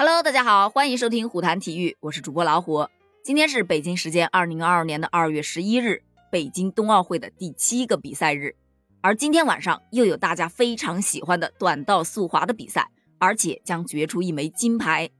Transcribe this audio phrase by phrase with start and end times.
[0.00, 2.86] Hello，大家好，欢迎收听虎谈体育，我是主播老虎。
[3.24, 8.54] 今天是北京时间二零二二年的二月十一日，北京冬奥会的第七个比赛日。
[9.00, 12.88] 而今天晚上又有大家非常喜欢的短道速滑的比赛，
[13.18, 15.10] 而且将决出一枚金牌。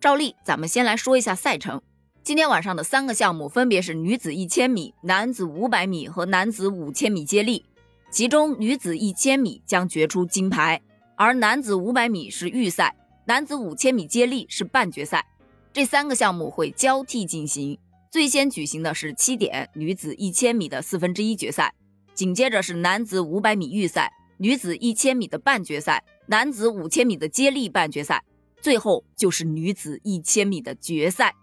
[0.00, 1.80] 照例，咱们先来说一下赛程。
[2.24, 7.64] 今天晚上的三个项目分别是女子一千米、男子五百米和男子五千米接力。
[8.10, 10.82] 其中，女子一千米将决出金牌，
[11.14, 12.96] 而男子五百米是预赛。
[13.26, 15.24] 男子五千米接力是半决赛，
[15.72, 17.78] 这三个项目会交替进行。
[18.10, 21.74] 最先举行的是七点女子一千米的四分之一决赛，
[22.12, 28.22] 紧接着是男子五百米预赛、女子一千米的半决赛、男子五千米的接力半决赛，
[28.60, 31.34] 最后就是女子一千米的决赛。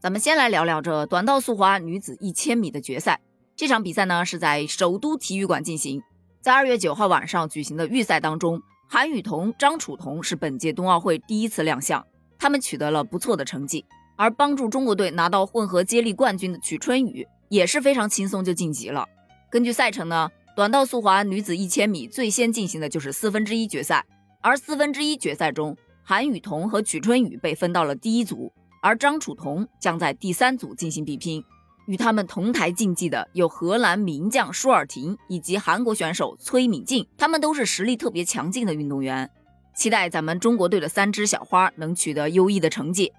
[0.00, 3.20] 咱们先来聊聊这短道速滑女子一千米的决赛。
[3.54, 6.02] 这场比赛呢是在首都体育馆进行，
[6.40, 8.60] 在二月九号晚上举行的预赛当中。
[8.94, 12.06] 韩雨桐、张楚彤是本届冬奥会第一次亮相，
[12.38, 13.86] 他们取得了不错的成绩。
[14.16, 19.06] 而帮助中国队拿到混合接力冠军的曲春雨也是非常轻松就晋级了。
[19.50, 24.04] 根据赛程呢，短道速滑女子一千米最先进行的就是四分之一决赛，
[24.42, 31.42] 而四分之一决赛中，韩雨桐和曲春雨被分到了第一组，而张楚彤将在第三组进行比拼。
[31.86, 39.30] 与他们同台竞技的有荷兰名将舒尔廷以及韩国选手崔敏静，他们都是实力特别强劲的运动员。
[39.74, 43.12] 期待咱们中国队的三只小花能取得优异的成绩。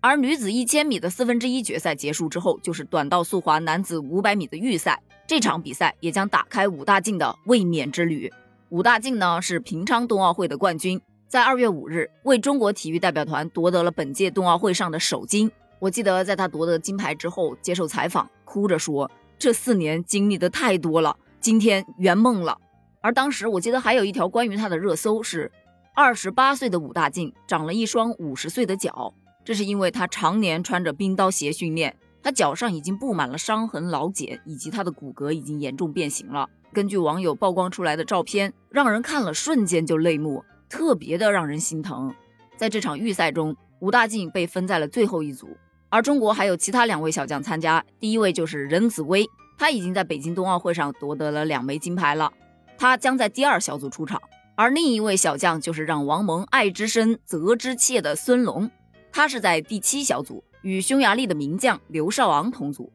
[0.00, 5.00] 而女子一千米的四分之一决赛结束之后，就是短道速滑男子五百米的预赛。
[5.26, 8.32] 这场比赛也将打开武大靖的卫冕之旅。
[8.70, 15.52] 武大靖呢是平昌冬奥会的冠军，在二月五日为中国体育代表团夺得了本届冬奥会上的首金。
[15.80, 22.58] 我记得在他夺得金牌之后接受采访，哭着说：“这四年经历的太多了，今天圆梦了。”
[23.00, 25.50] 而当时我记得还有一条关于他的热搜是
[25.96, 42.14] ：“二十八岁的武大靖长了一双五十岁的脚，这是因为他常年穿着冰刀鞋训练，他脚上已经布满了伤痕、老茧，以及他的骨骼已经严重变形了。”根据网友曝光出来的照片，让人看了瞬间就泪目，特别的让人心疼。
[42.56, 45.48] 在这场预赛中，武大靖被分在了最后一组。
[45.92, 49.28] 而中国还有其他两位小将参加，第一位就是任子威，
[49.58, 52.32] 他已经在北京冬奥会上夺得了两枚金牌了，
[52.78, 54.22] 他将在第二小组出场。
[54.54, 58.70] 而另一位小将就是让王蒙爱之深责之切的孙龙，
[59.10, 62.92] 他是在第七小组，与匈牙利的名将刘少昂同组。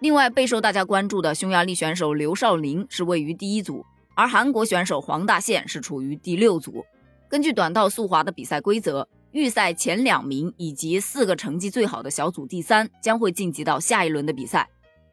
[0.00, 3.84] 另外备受大家关注的匈牙利选手刘少林是位于第一组，
[4.14, 6.82] 而韩国选手黄大宪是处于第六组。
[7.28, 9.06] 根据短道速滑的比赛规则。
[9.32, 14.68] 预赛前两名以及四个成绩最好的小组第三将会晋级到下一轮的比赛，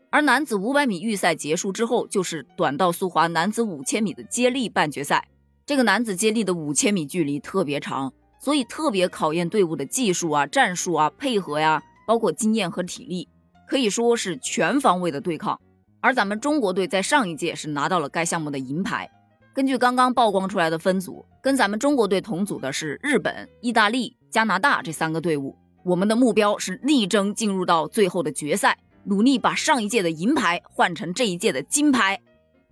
[0.09, 5.27] 而男子五百米预赛结束之后，就是短道速滑男子五千米的接力半决赛。
[5.65, 13.27] 这个男子接力的五千米距离特别长，所以特别考验队伍的技术啊、战术啊、配合呀，包括经验和体力，
[13.67, 15.59] 可以说是全方位的对抗。
[15.99, 19.09] 而咱们中国队在上一届是拿到了该项目的银牌。
[19.55, 25.55] 根据刚刚曝光出来的分组，跟咱们中国队同组的是日本、意大利、加拿大这三个队伍。
[25.85, 32.19] 我们的目标是力争进入到最后的决赛，努力把上一届的银牌换成这一届的金牌。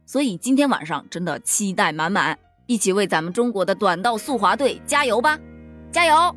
[0.06, 5.40] 所以今天晚上真的期待满满，一起为咱们中国的短道速滑队加油吧！
[5.90, 6.36] 加油！